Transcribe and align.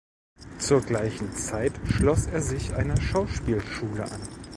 Zur 0.57 0.81
gleichen 0.81 1.31
Zeit 1.33 1.73
schloss 1.85 2.25
er 2.25 2.41
sich 2.41 2.73
einer 2.73 2.99
Schauspielschule 2.99 4.05
an. 4.05 4.27